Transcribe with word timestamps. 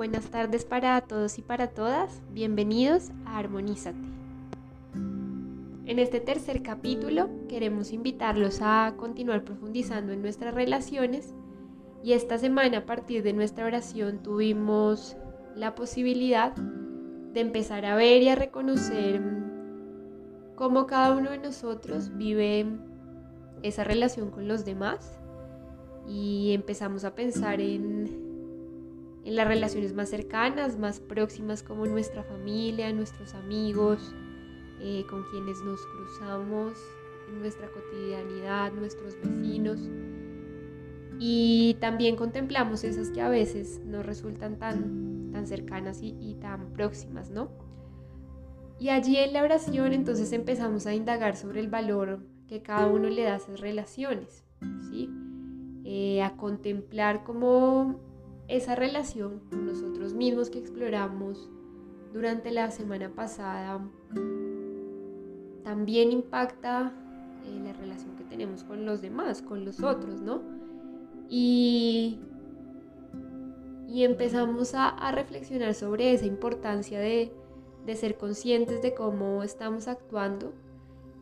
Buenas 0.00 0.30
tardes 0.30 0.64
para 0.64 0.98
todos 1.02 1.38
y 1.38 1.42
para 1.42 1.66
todas. 1.66 2.22
Bienvenidos 2.32 3.10
a 3.26 3.36
Armonízate. 3.36 3.98
En 5.84 5.98
este 5.98 6.20
tercer 6.20 6.62
capítulo 6.62 7.28
queremos 7.50 7.92
invitarlos 7.92 8.60
a 8.62 8.94
continuar 8.96 9.44
profundizando 9.44 10.14
en 10.14 10.22
nuestras 10.22 10.54
relaciones 10.54 11.34
y 12.02 12.14
esta 12.14 12.38
semana 12.38 12.78
a 12.78 12.86
partir 12.86 13.22
de 13.22 13.34
nuestra 13.34 13.66
oración 13.66 14.22
tuvimos 14.22 15.18
la 15.54 15.74
posibilidad 15.74 16.54
de 16.56 17.40
empezar 17.40 17.84
a 17.84 17.94
ver 17.94 18.22
y 18.22 18.30
a 18.30 18.36
reconocer 18.36 19.20
cómo 20.56 20.86
cada 20.86 21.14
uno 21.14 21.30
de 21.32 21.38
nosotros 21.40 22.16
vive 22.16 22.64
esa 23.62 23.84
relación 23.84 24.30
con 24.30 24.48
los 24.48 24.64
demás 24.64 25.20
y 26.08 26.52
empezamos 26.54 27.04
a 27.04 27.14
pensar 27.14 27.60
en 27.60 28.29
en 29.30 29.36
las 29.36 29.46
relaciones 29.46 29.94
más 29.94 30.08
cercanas, 30.08 30.76
más 30.76 30.98
próximas 30.98 31.62
como 31.62 31.86
nuestra 31.86 32.24
familia, 32.24 32.92
nuestros 32.92 33.32
amigos, 33.34 34.12
eh, 34.80 35.04
con 35.08 35.22
quienes 35.30 35.56
nos 35.62 35.80
cruzamos 35.86 36.72
en 37.28 37.38
nuestra 37.38 37.68
cotidianidad, 37.68 38.72
nuestros 38.72 39.14
vecinos. 39.22 39.78
Y 41.20 41.76
también 41.80 42.16
contemplamos 42.16 42.82
esas 42.82 43.10
que 43.10 43.20
a 43.20 43.28
veces 43.28 43.80
nos 43.86 44.04
resultan 44.04 44.58
tan, 44.58 45.30
tan 45.32 45.46
cercanas 45.46 46.02
y, 46.02 46.16
y 46.20 46.34
tan 46.34 46.72
próximas, 46.72 47.30
¿no? 47.30 47.50
Y 48.80 48.88
allí 48.88 49.16
en 49.16 49.32
la 49.32 49.44
oración 49.44 49.92
entonces 49.92 50.32
empezamos 50.32 50.86
a 50.86 50.94
indagar 50.94 51.36
sobre 51.36 51.60
el 51.60 51.68
valor 51.68 52.18
que 52.48 52.62
cada 52.62 52.88
uno 52.88 53.08
le 53.08 53.22
da 53.22 53.34
a 53.34 53.36
esas 53.36 53.60
relaciones, 53.60 54.44
¿sí? 54.90 55.08
Eh, 55.84 56.20
a 56.20 56.36
contemplar 56.36 57.22
cómo 57.22 58.09
esa 58.50 58.74
relación 58.74 59.40
con 59.50 59.66
nosotros 59.66 60.12
mismos 60.14 60.50
que 60.50 60.58
exploramos 60.58 61.48
durante 62.12 62.50
la 62.50 62.70
semana 62.72 63.08
pasada 63.10 63.80
también 65.62 66.10
impacta 66.10 66.92
eh, 67.46 67.60
la 67.62 67.72
relación 67.72 68.16
que 68.16 68.24
tenemos 68.24 68.64
con 68.64 68.84
los 68.84 69.00
demás, 69.00 69.40
con 69.40 69.64
los 69.64 69.80
otros, 69.82 70.20
¿no? 70.20 70.42
Y, 71.28 72.18
y 73.88 74.02
empezamos 74.02 74.74
a, 74.74 74.88
a, 74.88 75.12
reflexionar 75.12 75.74
sobre 75.74 76.12
esa 76.12 76.26
importancia 76.26 76.98
de, 76.98 77.32
de 77.86 77.94
ser 77.94 78.16
conscientes 78.16 78.82
de 78.82 78.94
cómo 78.94 79.44
estamos 79.44 79.86
actuando 79.86 80.52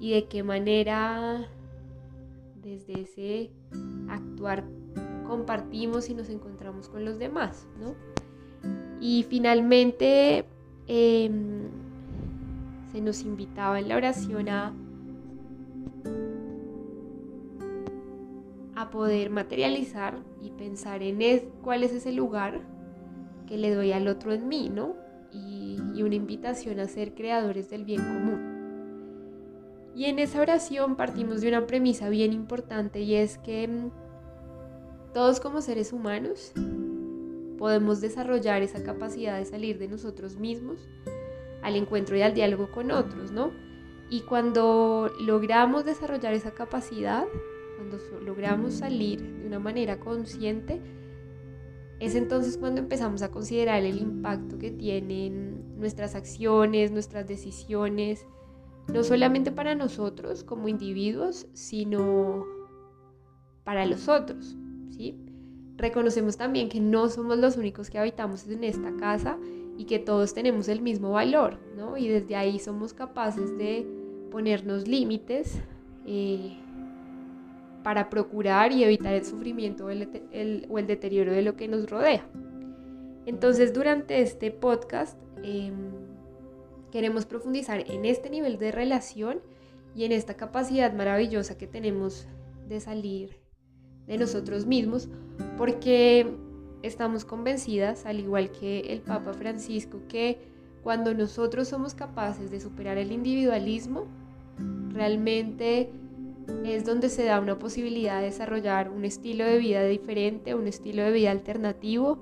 y 0.00 0.12
de 0.12 0.28
qué 0.28 0.42
manera 0.42 1.46
desde 2.62 3.02
ese 3.02 3.50
actuar 4.08 4.64
compartimos 5.28 6.08
y 6.08 6.14
nos 6.14 6.28
encontramos 6.30 6.88
con 6.88 7.04
los 7.04 7.18
demás, 7.18 7.68
¿no? 7.78 7.94
Y 9.00 9.24
finalmente 9.28 10.46
em, 10.88 11.68
se 12.90 13.00
nos 13.00 13.22
invitaba 13.22 13.78
en 13.78 13.88
la 13.88 13.96
oración 13.96 14.48
a, 14.48 14.74
a 18.74 18.90
poder 18.90 19.30
materializar 19.30 20.18
y 20.42 20.50
pensar 20.50 21.02
en 21.02 21.20
cuál 21.62 21.84
es 21.84 21.92
ese 21.92 22.10
lugar 22.10 22.60
que 23.46 23.58
le 23.58 23.74
doy 23.74 23.92
al 23.92 24.08
otro 24.08 24.32
en 24.32 24.48
mí, 24.48 24.68
¿no? 24.68 24.96
Y, 25.30 25.78
y 25.94 26.02
una 26.02 26.14
invitación 26.14 26.80
a 26.80 26.88
ser 26.88 27.14
creadores 27.14 27.70
del 27.70 27.84
bien 27.84 28.02
común. 28.02 28.48
Y 29.94 30.06
en 30.06 30.18
esa 30.18 30.40
oración 30.40 30.96
partimos 30.96 31.40
de 31.40 31.48
una 31.48 31.66
premisa 31.66 32.08
bien 32.08 32.32
importante 32.32 33.00
y 33.00 33.14
es 33.16 33.36
que 33.38 33.90
todos 35.18 35.40
como 35.40 35.62
seres 35.62 35.92
humanos 35.92 36.52
podemos 37.58 38.00
desarrollar 38.00 38.62
esa 38.62 38.84
capacidad 38.84 39.36
de 39.36 39.46
salir 39.46 39.76
de 39.76 39.88
nosotros 39.88 40.36
mismos 40.36 40.78
al 41.60 41.74
encuentro 41.74 42.16
y 42.16 42.22
al 42.22 42.34
diálogo 42.34 42.70
con 42.70 42.92
otros, 42.92 43.32
¿no? 43.32 43.50
Y 44.10 44.20
cuando 44.20 45.10
logramos 45.18 45.84
desarrollar 45.84 46.34
esa 46.34 46.52
capacidad, 46.52 47.24
cuando 47.76 47.98
logramos 48.24 48.74
salir 48.74 49.20
de 49.20 49.48
una 49.48 49.58
manera 49.58 49.98
consciente, 49.98 50.80
es 51.98 52.14
entonces 52.14 52.56
cuando 52.56 52.80
empezamos 52.80 53.22
a 53.22 53.32
considerar 53.32 53.82
el 53.82 53.98
impacto 53.98 54.56
que 54.56 54.70
tienen 54.70 55.80
nuestras 55.80 56.14
acciones, 56.14 56.92
nuestras 56.92 57.26
decisiones, 57.26 58.24
no 58.86 59.02
solamente 59.02 59.50
para 59.50 59.74
nosotros 59.74 60.44
como 60.44 60.68
individuos, 60.68 61.48
sino 61.54 62.46
para 63.64 63.84
los 63.84 64.06
otros. 64.06 64.56
Reconocemos 65.76 66.36
también 66.36 66.68
que 66.68 66.80
no 66.80 67.08
somos 67.08 67.38
los 67.38 67.56
únicos 67.56 67.88
que 67.88 67.98
habitamos 67.98 68.48
en 68.48 68.64
esta 68.64 68.96
casa 68.96 69.38
y 69.76 69.84
que 69.84 70.00
todos 70.00 70.34
tenemos 70.34 70.66
el 70.68 70.82
mismo 70.82 71.12
valor, 71.12 71.58
¿no? 71.76 71.96
Y 71.96 72.08
desde 72.08 72.34
ahí 72.34 72.58
somos 72.58 72.92
capaces 72.92 73.56
de 73.56 73.86
ponernos 74.32 74.88
límites 74.88 75.60
eh, 76.04 76.56
para 77.84 78.10
procurar 78.10 78.72
y 78.72 78.82
evitar 78.82 79.14
el 79.14 79.24
sufrimiento 79.24 79.86
o 79.86 79.90
el, 79.90 80.86
deterioro 80.86 81.32
de 81.32 81.42
lo 81.42 81.54
que 81.54 81.68
nos 81.68 81.88
rodea. 81.88 82.26
Entonces, 83.24 83.72
durante 83.72 84.20
este 84.20 84.50
podcast 84.50 85.16
em, 85.44 85.92
queremos 86.90 87.24
profundizar 87.24 87.88
en 87.88 88.04
este 88.04 88.30
nivel 88.30 88.58
de 88.58 88.72
relación 88.72 89.40
y 89.94 90.04
en 90.04 90.12
esta 90.12 90.34
capacidad 90.34 90.92
maravillosa 90.92 91.56
que 91.56 91.68
tenemos 91.68 92.26
de 92.68 92.80
salir 92.80 93.47
de 94.08 94.18
nosotros 94.18 94.66
mismos, 94.66 95.08
porque 95.56 96.26
estamos 96.82 97.24
convencidas, 97.24 98.06
al 98.06 98.18
igual 98.20 98.50
que 98.50 98.80
el 98.80 99.00
Papa 99.00 99.34
Francisco, 99.34 100.00
que 100.08 100.38
cuando 100.82 101.14
nosotros 101.14 101.68
somos 101.68 101.94
capaces 101.94 102.50
de 102.50 102.60
superar 102.60 102.98
el 102.98 103.12
individualismo, 103.12 104.06
realmente 104.92 105.90
es 106.64 106.86
donde 106.86 107.10
se 107.10 107.24
da 107.24 107.40
una 107.40 107.58
posibilidad 107.58 108.20
de 108.20 108.26
desarrollar 108.26 108.90
un 108.90 109.04
estilo 109.04 109.44
de 109.44 109.58
vida 109.58 109.84
diferente, 109.84 110.54
un 110.54 110.66
estilo 110.66 111.02
de 111.02 111.12
vida 111.12 111.30
alternativo, 111.30 112.18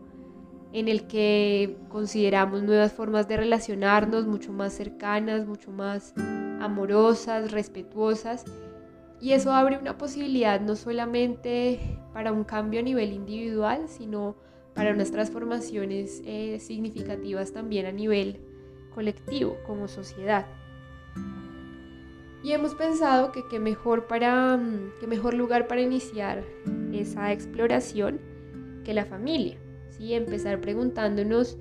en 0.73 0.89
el 0.89 1.07
que 1.07 1.77
consideramos 1.89 2.63
nuevas 2.63 2.93
formas 2.93 3.29
de 3.29 3.37
relacionarnos 3.37 4.27
mucho 4.27 4.53
más 4.53 4.73
cercanas, 4.73 5.47
mucho 5.47 5.71
más 5.71 6.13
amorosas, 6.61 7.53
respetuosas 7.53 8.45
y 9.21 9.33
eso 9.33 9.53
abre 9.53 9.79
una 9.79 9.97
posibilidad 9.97 10.61
no 10.61 10.77
solamente 10.77 11.99
para 12.13 12.33
un 12.33 12.45
cambio 12.45 12.81
a 12.81 12.83
nivel 12.83 13.13
individual, 13.13 13.89
sino 13.89 14.37
para 14.75 14.93
unas 14.93 15.11
transformaciones 15.11 16.23
eh, 16.27 16.59
significativas 16.61 17.53
también 17.53 17.87
a 17.87 17.93
nivel 17.93 18.41
colectivo, 18.95 19.57
como 19.67 19.89
sociedad. 19.89 20.47
Y 22.43 22.53
hemos 22.53 22.75
pensado 22.75 23.33
que 23.33 23.43
qué 23.51 23.59
mejor, 23.59 24.07
para, 24.07 24.57
mm, 24.57 24.93
qué 25.01 25.07
mejor 25.07 25.35
lugar 25.35 25.67
para 25.67 25.81
iniciar 25.81 26.45
esa 26.93 27.33
exploración 27.33 28.21
que 28.85 28.95
la 28.95 29.05
familia. 29.05 29.59
¿sí? 29.91 30.15
Empezar 30.15 30.61
preguntándonos 30.61 31.59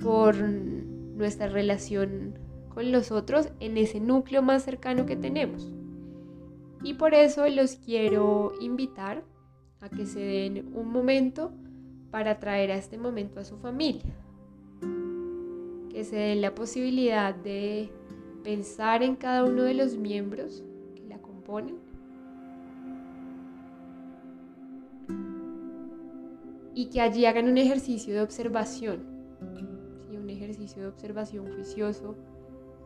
por 0.00 0.36
nuestra 0.36 1.48
relación 1.48 2.38
con 2.74 2.90
los 2.90 3.12
otros 3.12 3.50
en 3.60 3.76
ese 3.76 4.00
núcleo 4.00 4.42
más 4.42 4.64
cercano 4.64 5.06
que 5.06 5.16
tenemos. 5.16 5.70
Y 6.84 6.94
por 6.94 7.14
eso 7.14 7.48
los 7.48 7.76
quiero 7.76 8.52
invitar 8.60 9.24
a 9.80 9.88
que 9.88 10.04
se 10.04 10.20
den 10.20 10.70
un 10.76 10.92
momento 10.92 11.50
para 12.10 12.38
traer 12.38 12.70
a 12.70 12.76
este 12.76 12.98
momento 12.98 13.40
a 13.40 13.44
su 13.44 13.56
familia. 13.56 14.14
Que 15.88 16.04
se 16.04 16.16
den 16.16 16.42
la 16.42 16.54
posibilidad 16.54 17.34
de 17.34 17.90
pensar 18.42 19.02
en 19.02 19.16
cada 19.16 19.44
uno 19.44 19.62
de 19.62 19.72
los 19.72 19.96
miembros 19.96 20.62
que 20.94 21.06
la 21.06 21.18
componen. 21.18 21.76
Y 26.74 26.90
que 26.90 27.00
allí 27.00 27.24
hagan 27.24 27.48
un 27.48 27.56
ejercicio 27.56 28.12
de 28.12 28.20
observación, 28.20 29.06
un 30.10 30.28
ejercicio 30.28 30.82
de 30.82 30.88
observación 30.88 31.50
juicioso 31.54 32.14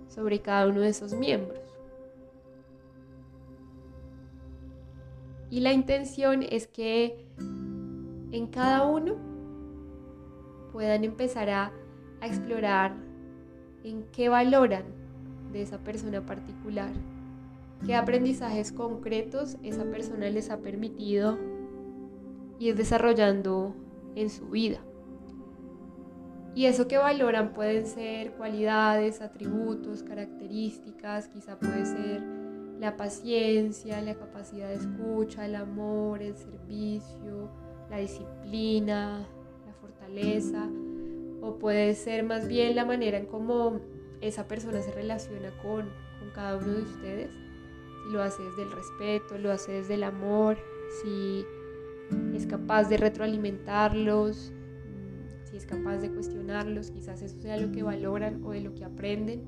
sobre 0.07 0.41
cada 0.41 0.69
uno 0.69 0.83
de 0.83 0.91
esos 0.91 1.15
miembros. 1.15 1.78
Y 5.51 5.61
la 5.61 5.73
intención 5.73 6.43
es 6.43 6.67
que 6.67 7.25
en 8.33 8.47
cada 8.49 8.87
uno 8.87 9.17
puedan 10.73 11.05
empezar 11.05 11.51
a, 11.51 11.73
explorar 12.21 12.97
en 13.85 14.03
qué 14.11 14.29
valoran 14.29 14.83
de 15.53 15.63
esa 15.63 15.79
persona 15.79 16.27
particular, 16.27 16.91
qué 17.87 17.95
aprendizajes 17.95 18.73
concretos 18.73 19.57
esa 19.63 19.85
persona 19.85 20.29
les 20.29 20.51
ha 20.51 20.59
permitido 20.59 21.39
ir 22.59 22.75
desarrollando 22.75 23.73
en 24.17 24.31
su 24.31 24.49
vida. 24.49 24.81
Y 26.57 26.67
eso 26.67 26.89
que 26.89 26.99
valoran 26.99 27.53
pueden 27.53 27.87
ser 27.87 28.33
cualidades, 28.33 29.21
atributos, 29.21 30.03
características, 30.03 31.29
quizá 31.29 31.57
puede 31.57 31.87
ser 31.87 32.38
la 32.81 32.97
paciencia, 32.97 34.01
la 34.03 34.15
capacidad 34.15 34.69
de 34.69 34.77
escucha, 34.77 35.47
el 35.47 35.57
amor, 35.57 36.23
el 36.23 36.37
servicio, 36.37 37.51
la 37.91 37.99
disciplina, 37.99 39.27
la 39.67 39.73
fortaleza, 39.81 40.69
o 41.43 41.59
puede 41.59 41.95
ser 41.95 42.25
más 42.25 42.47
bien 42.47 42.77
la 42.77 42.85
manera 42.85 43.19
en 43.19 43.27
cómo 43.27 43.81
esa 44.21 44.47
persona 44.47 44.81
se 44.81 44.93
relaciona 44.93 45.51
con, 45.63 45.87
con 46.21 46.31
cada 46.35 46.57
uno 46.57 46.69
de 46.69 46.83
ustedes. 46.83 47.31
Si 47.33 48.13
lo 48.13 48.23
hace 48.23 48.43
desde 48.43 48.63
el 48.63 48.73
respeto, 48.73 49.39
lo 49.39 49.51
hace 49.51 49.73
desde 49.73 49.95
el 49.95 50.05
amor, 50.05 50.57
si 51.03 51.45
es 52.35 52.47
capaz 52.47 52.89
de 52.89 52.97
retroalimentarlos, 52.97 54.53
mm, 54.53 55.47
si 55.47 55.57
es 55.57 55.67
capaz 55.67 55.99
de 55.99 56.11
cuestionarlos, 56.11 56.91
quizás 56.91 57.23
eso 57.23 57.39
sea 57.41 57.57
lo 57.57 57.73
que 57.73 57.83
valoran 57.83 58.43
o 58.45 58.53
de 58.53 58.61
lo 58.61 58.75
que 58.75 58.85
aprenden. 58.85 59.43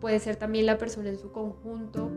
Puede 0.00 0.18
ser 0.18 0.36
también 0.36 0.66
la 0.66 0.78
persona 0.78 1.10
en 1.10 1.18
su 1.18 1.30
conjunto. 1.30 2.10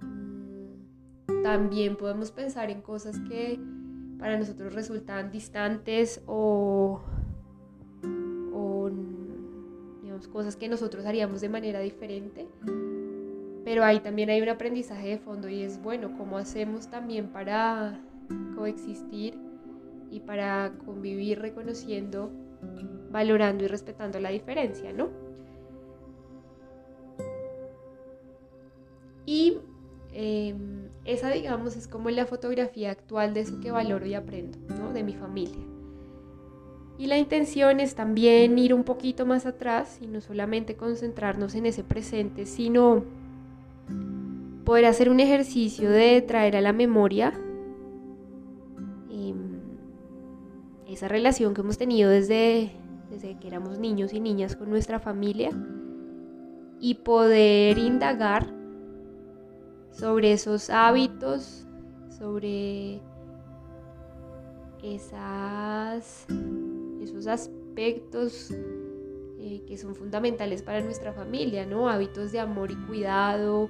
Mm, 0.00 1.42
también 1.42 1.96
podemos 1.96 2.30
pensar 2.30 2.70
en 2.70 2.80
cosas 2.80 3.18
que 3.28 3.58
para 4.18 4.38
nosotros 4.38 4.72
resultan 4.72 5.32
distantes 5.32 6.22
o, 6.26 7.00
digamos, 10.00 10.28
cosas 10.28 10.54
que 10.54 10.68
nosotros 10.68 11.04
haríamos 11.06 11.40
de 11.40 11.48
manera 11.48 11.80
diferente. 11.80 12.46
Pero 13.64 13.84
ahí 13.84 13.98
también 14.00 14.30
hay 14.30 14.40
un 14.40 14.48
aprendizaje 14.48 15.08
de 15.08 15.18
fondo 15.18 15.48
y 15.48 15.62
es 15.62 15.82
bueno, 15.82 16.16
¿cómo 16.16 16.38
hacemos 16.38 16.88
también 16.88 17.28
para 17.28 18.00
coexistir 18.54 19.36
y 20.10 20.20
para 20.20 20.72
convivir 20.84 21.40
reconociendo, 21.40 22.30
valorando 23.10 23.64
y 23.64 23.66
respetando 23.66 24.20
la 24.20 24.30
diferencia, 24.30 24.92
¿no? 24.92 25.21
Y 29.32 29.56
em, 30.12 30.90
esa, 31.06 31.30
digamos, 31.30 31.74
es 31.74 31.88
como 31.88 32.10
la 32.10 32.26
fotografía 32.26 32.90
actual 32.90 33.32
de 33.32 33.40
eso 33.40 33.60
que 33.60 33.70
valoro 33.70 34.04
y 34.04 34.12
aprendo, 34.12 34.58
¿no? 34.68 34.92
De 34.92 35.02
mi 35.02 35.14
familia. 35.14 35.64
Y 36.98 37.06
la 37.06 37.16
intención 37.16 37.80
es 37.80 37.94
también 37.94 38.58
ir 38.58 38.74
un 38.74 38.84
poquito 38.84 39.24
más 39.24 39.46
atrás 39.46 39.98
y 40.02 40.06
no 40.06 40.20
solamente 40.20 40.76
concentrarnos 40.76 41.54
en 41.54 41.64
ese 41.64 41.82
presente, 41.82 42.44
sino 42.44 43.04
poder 44.66 44.84
hacer 44.84 45.08
un 45.08 45.18
ejercicio 45.18 45.90
de 45.90 46.20
traer 46.20 46.54
a 46.54 46.60
la 46.60 46.74
memoria 46.74 47.32
em, 49.10 49.60
esa 50.86 51.08
relación 51.08 51.54
que 51.54 51.62
hemos 51.62 51.78
tenido 51.78 52.10
desde, 52.10 52.72
desde 53.08 53.38
que 53.38 53.48
éramos 53.48 53.78
niños 53.78 54.12
y 54.12 54.20
niñas 54.20 54.56
con 54.56 54.68
nuestra 54.68 55.00
familia 55.00 55.48
y 56.80 56.96
poder 56.96 57.78
indagar 57.78 58.61
sobre 59.92 60.32
esos 60.32 60.70
hábitos, 60.70 61.66
sobre 62.18 63.00
esas, 64.82 66.26
esos 67.00 67.26
aspectos 67.26 68.50
eh, 69.38 69.62
que 69.66 69.76
son 69.76 69.94
fundamentales 69.94 70.62
para 70.62 70.80
nuestra 70.80 71.12
familia, 71.12 71.66
¿no? 71.66 71.88
Hábitos 71.88 72.32
de 72.32 72.40
amor 72.40 72.70
y 72.70 72.76
cuidado, 72.86 73.68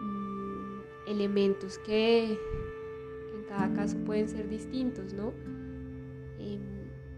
mm, 0.00 1.08
elementos 1.08 1.78
que, 1.78 2.32
en 2.32 3.44
cada 3.48 3.72
caso 3.72 3.96
pueden 4.04 4.28
ser 4.28 4.48
distintos, 4.48 5.12
¿no? 5.12 5.32
Em, 6.38 6.60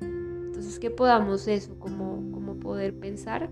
entonces 0.01 0.79
que 0.79 0.91
podamos 0.91 1.49
eso, 1.49 1.79
como, 1.79 2.31
como 2.33 2.61
poder 2.61 2.99
pensar 2.99 3.51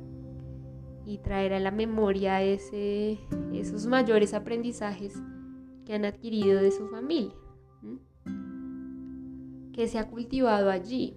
y 1.12 1.18
traer 1.18 1.52
a 1.52 1.60
la 1.60 1.70
memoria 1.70 2.42
esos 2.42 3.86
mayores 3.86 4.32
aprendizajes 4.32 5.14
que 5.84 5.92
han 5.94 6.06
adquirido 6.06 6.60
de 6.60 6.70
su 6.70 6.88
familia, 6.88 7.34
que 9.74 9.86
se 9.88 9.98
ha 9.98 10.08
cultivado 10.08 10.70
allí. 10.70 11.14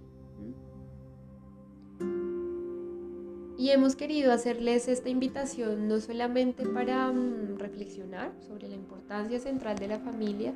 Y 3.58 3.70
hemos 3.70 3.96
querido 3.96 4.32
hacerles 4.32 4.86
esta 4.86 5.08
invitación 5.08 5.88
no 5.88 5.98
solamente 5.98 6.66
para 6.66 7.10
mm, 7.10 7.56
reflexionar 7.56 8.34
sobre 8.46 8.68
la 8.68 8.74
importancia 8.74 9.40
central 9.40 9.78
de 9.78 9.88
la 9.88 9.98
familia, 9.98 10.52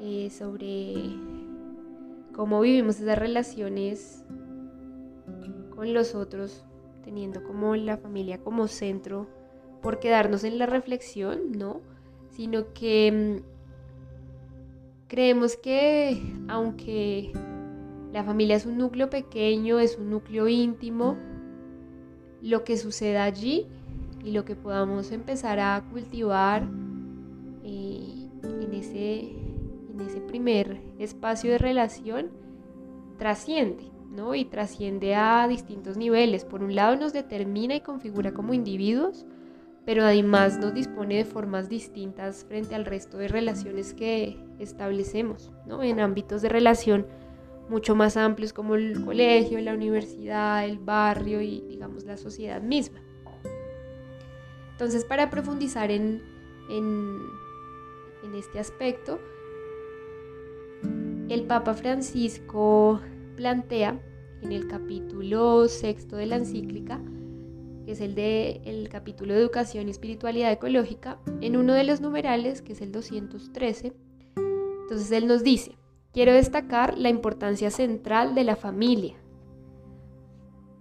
eh, 0.00 0.30
sobre 0.30 0.94
cómo 2.32 2.62
vivimos 2.62 2.98
esas 2.98 3.18
relaciones 3.18 4.24
con 5.76 5.92
los 5.92 6.14
otros 6.14 6.64
teniendo 7.04 7.44
como 7.44 7.76
la 7.76 7.96
familia 7.96 8.38
como 8.38 8.66
centro 8.66 9.28
por 9.82 10.00
quedarnos 10.00 10.44
en 10.44 10.58
la 10.58 10.66
reflexión, 10.66 11.52
¿no? 11.52 11.80
Sino 12.30 12.72
que 12.72 13.40
mm, 13.42 15.08
creemos 15.08 15.56
que 15.56 16.20
aunque 16.48 17.32
la 18.12 18.24
familia 18.24 18.56
es 18.56 18.64
un 18.64 18.78
núcleo 18.78 19.10
pequeño, 19.10 19.78
es 19.78 19.98
un 19.98 20.10
núcleo 20.10 20.48
íntimo, 20.48 21.16
lo 22.40 22.64
que 22.64 22.76
suceda 22.76 23.24
allí 23.24 23.66
y 24.24 24.32
lo 24.32 24.44
que 24.44 24.56
podamos 24.56 25.12
empezar 25.12 25.60
a 25.60 25.84
cultivar 25.90 26.66
eh, 27.62 28.28
en, 28.42 28.74
ese, 28.74 29.20
en 29.20 30.00
ese 30.00 30.20
primer 30.20 30.80
espacio 30.98 31.50
de 31.50 31.58
relación 31.58 32.30
trasciende. 33.18 33.93
Y 34.34 34.44
trasciende 34.44 35.16
a 35.16 35.46
distintos 35.48 35.96
niveles. 35.96 36.44
Por 36.44 36.62
un 36.62 36.74
lado 36.74 36.96
nos 36.96 37.12
determina 37.12 37.74
y 37.74 37.80
configura 37.80 38.32
como 38.32 38.54
individuos, 38.54 39.26
pero 39.84 40.04
además 40.04 40.58
nos 40.58 40.72
dispone 40.72 41.16
de 41.16 41.24
formas 41.24 41.68
distintas 41.68 42.44
frente 42.44 42.74
al 42.74 42.84
resto 42.84 43.18
de 43.18 43.28
relaciones 43.28 43.92
que 43.92 44.38
establecemos, 44.58 45.50
¿no? 45.66 45.82
En 45.82 45.98
ámbitos 45.98 46.42
de 46.42 46.48
relación 46.48 47.06
mucho 47.68 47.94
más 47.96 48.16
amplios 48.16 48.52
como 48.52 48.76
el 48.76 49.04
colegio, 49.04 49.58
la 49.60 49.74
universidad, 49.74 50.64
el 50.64 50.78
barrio 50.78 51.40
y 51.40 51.62
digamos 51.62 52.04
la 52.04 52.16
sociedad 52.16 52.62
misma. 52.62 53.00
Entonces, 54.72 55.04
para 55.04 55.28
profundizar 55.28 55.90
en, 55.90 56.22
en, 56.70 57.18
en 58.22 58.34
este 58.34 58.58
aspecto, 58.58 59.18
el 61.28 61.44
Papa 61.46 61.74
Francisco 61.74 63.00
plantea 63.34 64.00
en 64.42 64.52
el 64.52 64.66
capítulo 64.66 65.68
sexto 65.68 66.16
de 66.16 66.26
la 66.26 66.36
encíclica, 66.36 67.00
que 67.84 67.92
es 67.92 68.00
el 68.00 68.14
de 68.14 68.60
el 68.64 68.88
capítulo 68.88 69.34
de 69.34 69.40
educación 69.40 69.88
y 69.88 69.90
espiritualidad 69.90 70.52
ecológica, 70.52 71.18
en 71.40 71.56
uno 71.56 71.72
de 71.72 71.84
los 71.84 72.00
numerales, 72.00 72.62
que 72.62 72.72
es 72.72 72.80
el 72.80 72.92
213. 72.92 73.92
Entonces 74.82 75.10
él 75.12 75.26
nos 75.26 75.42
dice, 75.42 75.76
quiero 76.12 76.32
destacar 76.32 76.98
la 76.98 77.08
importancia 77.08 77.70
central 77.70 78.34
de 78.34 78.44
la 78.44 78.56
familia, 78.56 79.16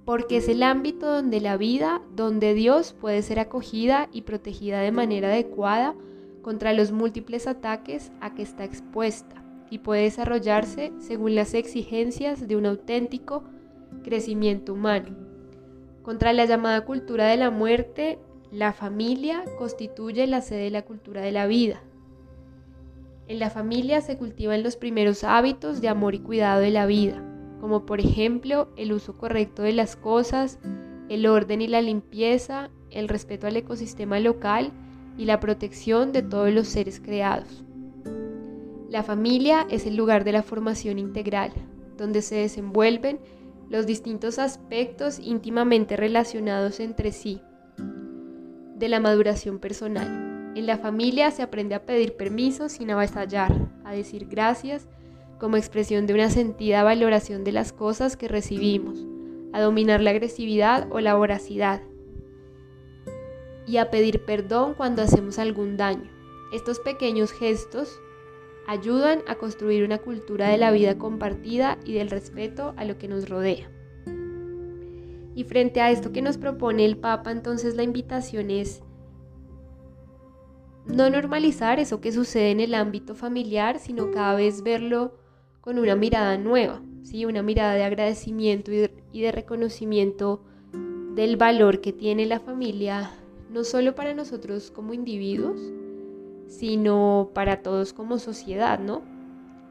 porque 0.06 0.38
es 0.38 0.50
el 0.50 0.64
ámbito 0.64 1.10
donde 1.10 1.40
la 1.40 1.58
vida, 1.58 2.02
donde 2.14 2.54
Dios 2.54 2.94
puede 2.94 3.22
ser 3.22 3.40
acogida 3.40 4.10
y 4.12 4.24
protegida 4.24 4.82
de 4.82 4.92
manera 4.92 5.30
adecuada 5.30 5.96
contra 6.42 6.74
los 6.74 6.92
múltiples 6.92 7.48
ataques 7.48 8.12
a 8.20 8.36
que 8.36 8.42
está 8.42 8.66
expuesta 8.66 9.43
y 9.74 9.80
puede 9.80 10.04
desarrollarse 10.04 10.94
según 11.00 11.34
las 11.34 11.56
exigencias 11.56 12.48
de 12.48 12.56
un 12.56 12.68
auténtico 12.68 13.44
crecimiento 14.04 14.74
humano. 14.74 15.16
Contra 16.04 16.32
la 16.32 16.46
llamada 16.46 16.86
cultura 16.86 17.26
de 17.26 17.38
la 17.38 17.50
muerte, 17.50 18.20
la 18.52 18.72
familia 18.72 19.44
constituye 19.58 20.28
la 20.28 20.42
sede 20.42 20.66
de 20.66 20.70
la 20.70 20.84
cultura 20.84 21.22
de 21.22 21.32
la 21.32 21.48
vida. 21.48 21.82
En 23.28 23.40
la 23.40 23.50
familia 23.50 24.02
se 24.02 24.16
cultivan 24.16 24.62
los 24.62 24.76
primeros 24.76 25.24
hábitos 25.24 25.82
de 25.82 25.90
amor 25.90 26.14
y 26.14 26.20
cuidado 26.20 26.62
de 26.62 26.70
la 26.70 26.86
vida, 26.86 27.24
como 27.60 27.88
por 27.88 28.00
ejemplo 28.00 28.70
el 28.78 28.94
uso 28.94 29.18
correcto 29.18 29.64
de 29.64 29.74
las 29.74 29.96
cosas, 29.96 30.60
el 31.10 31.26
orden 31.26 31.62
y 31.62 31.68
la 31.68 31.82
limpieza, 31.82 32.70
el 32.92 33.08
respeto 33.08 33.48
al 33.48 33.58
ecosistema 33.58 34.20
local 34.20 34.72
y 35.18 35.26
la 35.26 35.40
protección 35.40 36.12
de 36.12 36.22
todos 36.22 36.54
los 36.54 36.68
seres 36.68 37.00
creados. 37.00 37.64
La 38.94 39.02
familia 39.02 39.66
es 39.72 39.88
el 39.88 39.96
lugar 39.96 40.24
de 40.24 40.32
la 40.32 40.44
formación 40.44 41.00
integral, 41.00 41.52
donde 41.98 42.22
se 42.22 42.36
desenvuelven 42.36 43.20
los 43.68 43.88
distintos 43.88 44.38
aspectos 44.38 45.18
íntimamente 45.18 45.98
relacionados 45.98 46.80
entre 46.80 47.12
sí 47.12 47.42
de 48.76 48.88
la 48.90 49.00
maduración 49.00 49.58
personal. 49.58 50.54
En 50.56 50.68
la 50.68 50.78
familia 50.78 51.32
se 51.32 51.42
aprende 51.42 51.74
a 51.74 51.88
pedir 51.88 52.16
permiso 52.18 52.70
sin 52.70 52.92
avasallar, 52.92 53.52
a 53.84 53.94
decir 53.94 54.28
gracias 54.28 54.88
como 55.40 55.58
expresión 55.58 56.06
de 56.06 56.14
una 56.14 56.30
sentida 56.30 56.84
valoración 56.84 57.44
de 57.44 57.52
las 57.52 57.74
cosas 57.74 58.16
que 58.16 58.28
recibimos, 58.28 59.00
a 59.54 59.62
dominar 59.62 60.02
la 60.02 60.12
agresividad 60.12 60.88
o 60.92 61.00
la 61.00 61.16
voracidad 61.16 61.82
y 63.66 63.78
a 63.78 63.90
pedir 63.90 64.24
perdón 64.24 64.76
cuando 64.76 65.02
hacemos 65.02 65.40
algún 65.40 65.78
daño. 65.78 66.12
Estos 66.54 66.80
pequeños 66.80 67.32
gestos 67.32 68.00
ayudan 68.68 69.20
a 69.28 69.36
construir 69.36 69.84
una 69.84 69.98
cultura 69.98 70.50
de 70.50 70.58
la 70.58 70.72
vida 70.72 70.98
compartida 70.98 71.78
y 71.86 71.94
del 71.94 72.10
respeto 72.10 72.74
a 72.78 72.86
lo 72.86 72.98
que 72.98 73.08
nos 73.08 73.30
rodea. 73.30 73.70
Y 75.36 75.44
frente 75.46 75.82
a 75.82 75.92
esto 75.92 76.12
que 76.12 76.22
nos 76.22 76.38
propone 76.38 76.86
el 76.86 76.98
Papa, 76.98 77.32
entonces 77.32 77.76
la 77.76 77.84
invitación 77.84 78.52
es 78.52 78.84
no 80.86 81.10
normalizar 81.10 81.80
eso 81.80 82.02
que 82.02 82.12
sucede 82.12 82.52
en 82.52 82.60
el 82.60 82.76
ámbito 82.76 83.16
familiar, 83.16 83.80
sino 83.80 84.12
cada 84.12 84.36
vez 84.36 84.64
verlo 84.64 85.14
con 85.62 85.80
una 85.80 85.96
mirada 85.96 86.38
nueva, 86.38 86.82
¿sí? 87.04 87.26
una 87.26 87.42
mirada 87.42 87.74
de 87.74 87.84
agradecimiento 87.84 88.72
y 88.72 89.22
de, 89.22 89.32
reconocimiento 89.32 90.44
del 91.16 91.38
valor 91.38 91.80
que 91.80 91.94
tiene 91.94 92.26
la 92.26 92.40
familia, 92.40 93.12
no 93.50 93.64
solo 93.64 93.96
para 93.96 94.14
nosotros 94.14 94.72
como 94.72 94.94
individuos, 94.94 95.62
sino 96.48 97.32
para 97.34 97.62
todos 97.62 97.94
como 97.94 98.20
sociedad, 98.20 98.80
¿no? 98.80 99.02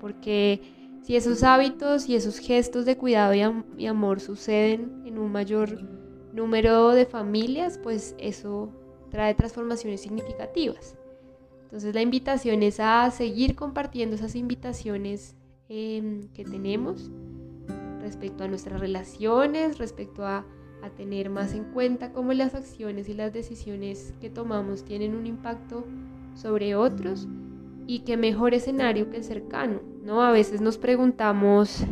Porque 0.00 0.61
si 1.02 1.17
esos 1.17 1.43
hábitos 1.43 2.09
y 2.09 2.14
esos 2.14 2.38
gestos 2.38 2.85
de 2.85 2.97
cuidado 2.97 3.35
y, 3.35 3.87
amor 3.87 4.21
suceden 4.21 5.02
en 5.05 5.19
un 5.19 5.33
mayor 5.33 5.83
número 6.33 6.91
de 6.91 7.07
familias, 7.07 7.79
pues 7.83 8.14
eso 8.19 8.73
trae 9.11 9.35
transformaciones 9.35 10.00
significativas. 10.00 10.97
Entonces 11.64 11.95
la 11.95 12.02
invitación 12.02 12.62
es 12.62 12.79
a 12.81 13.11
seguir 13.11 13.57
compartiendo 13.57 14.17
esas 14.17 14.37
invitaciones 14.37 15.35
em, 15.69 16.29
que 16.35 16.45
tenemos 16.45 17.11
respecto 18.00 18.45
a 18.45 18.49
nuestras 18.49 18.81
relaciones, 18.81 19.79
respecto 19.79 20.25
a, 20.25 20.45
a 20.83 20.91
tener 20.91 21.31
más 21.31 21.55
en 21.55 21.64
cuenta 21.64 22.12
cómo 22.12 22.33
las 22.33 22.55
acciones 22.55 23.09
y 23.09 23.14
las 23.14 23.33
decisiones 23.33 24.14
que 24.21 24.31
tomamos 24.31 24.85
tienen 24.85 25.14
un 25.14 25.26
impacto 25.26 25.85
sobre 26.35 26.75
otros 26.75 27.29
y 27.87 28.01
qué 28.01 28.17
mejor 28.17 28.55
escenario 28.55 29.11
que 29.11 29.19
el 29.19 29.25
cercano, 29.25 29.81
¿no? 30.03 30.23
A 30.23 30.33
veces 30.33 30.61
nos 30.61 30.79
preguntamos 30.79 31.85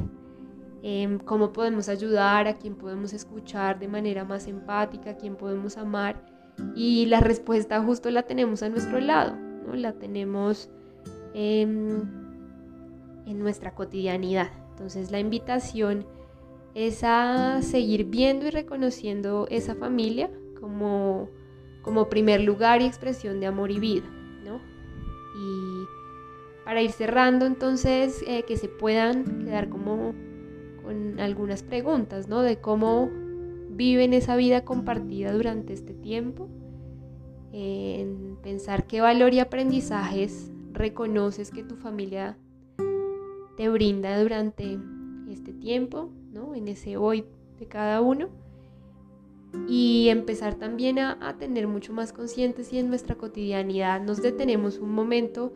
em, 0.83 1.19
cómo 1.19 1.53
podemos 1.53 1.89
ayudar, 1.89 2.47
a 2.47 2.55
quién 2.55 2.75
podemos 2.75 3.13
escuchar 3.13 3.79
de 3.79 3.89
manera 3.89 4.25
más 4.25 4.47
empática, 4.47 5.11
a 5.11 5.17
quién 5.17 5.37
podemos 5.37 5.77
amar 5.77 6.25
y 6.75 7.07
la 7.07 7.21
respuesta 7.21 7.83
justo 7.83 8.11
la 8.11 8.23
tenemos 8.23 8.63
a 8.63 8.69
nuestro 8.69 9.01
lado, 9.01 9.37
¿no? 9.67 9.75
La 9.75 9.93
tenemos 9.93 10.71
en 11.35 12.09
nuestra 13.27 13.75
cotidianidad. 13.75 14.49
Entonces 14.71 15.11
la 15.11 15.21
invitación 15.21 16.07
es 16.75 17.03
a 17.05 17.63
seguir 17.63 18.05
viendo 18.05 18.47
y 18.47 18.51
reconociendo 18.51 19.47
esa 19.51 19.75
familia 19.75 20.31
como, 20.61 21.29
como 21.83 22.09
primer 22.09 22.41
lugar 22.41 22.81
y 22.81 22.87
expresión 22.87 23.41
de 23.41 23.47
amor 23.47 23.71
y 23.71 23.79
vida. 23.79 24.05
Y 24.45 25.85
para 26.65 26.83
ir 26.83 26.93
cerrando, 26.93 27.47
entonces, 27.47 28.23
eh, 28.27 28.45
que 28.45 28.57
se 28.57 28.69
puedan 28.69 29.45
quedar 29.45 29.69
como 29.69 30.15
con 30.83 31.21
algunas 31.21 31.63
preguntas, 31.63 32.29
¿no? 32.29 32.43
De 32.43 32.61
cómo 32.61 33.11
viven 33.71 34.13
esa 34.13 34.37
vida 34.37 34.65
compartida 34.65 35.33
durante 35.33 35.73
este 35.73 35.95
tiempo, 35.95 36.49
en 37.53 38.37
pensar 38.43 38.87
qué 38.87 39.01
valor 39.01 39.35
y 39.35 39.41
aprendizajes 39.41 40.53
reconoces 40.73 41.51
que 41.51 41.63
tu 41.63 41.77
familia 41.77 42.37
te 43.57 43.69
brinda 43.69 44.21
durante 44.21 44.79
este 45.29 45.53
tiempo, 45.53 46.11
¿no? 46.33 46.55
En 46.55 46.69
ese 46.69 46.97
hoy 46.97 47.25
de 47.59 47.67
cada 47.67 48.01
uno 48.01 48.29
y 49.69 50.09
empezar 50.09 50.55
también 50.55 50.99
a, 50.99 51.37
tener 51.39 51.67
mucho 51.67 51.93
más 51.93 52.13
conscientes 52.13 52.69
si 52.69 52.79
en 52.79 52.89
nuestra 52.89 53.17
cotidianidad 53.17 54.01
nos 54.01 54.23
detenemos 54.23 54.79
un 54.79 54.93
momento 54.93 55.53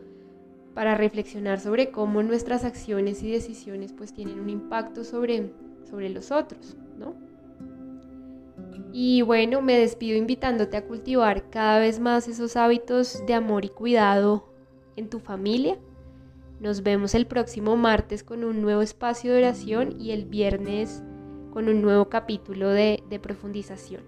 para 0.73 0.95
reflexionar 0.95 1.59
sobre 1.59 1.91
cómo 1.91 2.21
nuestras 2.21 2.65
acciones 2.65 3.23
y 3.23 3.31
decisiones 3.31 3.93
pues 3.93 4.13
tienen 4.13 4.39
un 4.39 4.49
impacto 4.49 5.03
sobre, 5.03 5.53
sobre 5.89 6.09
los 6.09 6.31
otros, 6.31 6.75
¿no? 6.97 7.15
Y 8.91 9.21
bueno, 9.21 9.61
me 9.61 9.77
despido 9.77 10.17
invitándote 10.17 10.77
a 10.77 10.85
cultivar 10.85 11.49
cada 11.49 11.79
vez 11.79 11.99
más 11.99 12.27
esos 12.27 12.55
hábitos 12.55 13.25
de 13.25 13.33
amor 13.33 13.65
y 13.65 13.69
cuidado 13.69 14.49
en 14.95 15.09
tu 15.09 15.19
familia. 15.19 15.77
Nos 16.59 16.83
vemos 16.83 17.13
el 17.15 17.27
próximo 17.27 17.75
martes 17.75 18.23
con 18.23 18.45
un 18.45 18.61
nuevo 18.61 18.81
espacio 18.81 19.33
de 19.33 19.39
oración 19.39 19.99
y 19.99 20.11
el 20.11 20.25
viernes 20.25 21.03
con 21.55 21.69
un 21.69 21.81
nuevo 21.81 22.09
capítulo 22.09 22.69
de, 22.69 23.01
profundización. 23.23 24.03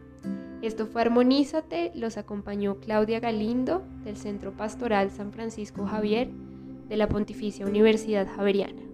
Esto 0.61 0.85
fue 0.85 1.03
Armonízate, 1.03 1.93
los 1.95 2.17
acompañó 2.17 2.81
Claudia 2.81 3.21
Galindo 3.21 3.83
del 4.03 4.17
Centro 4.17 4.51
Pastoral 4.51 5.11
San 5.11 5.31
Francisco 5.31 5.85
Javier 5.85 6.27
de 6.89 6.97
la 6.97 7.07
Pontificia 7.07 7.65
Universidad 7.65 8.27
Javeriana. 8.35 8.87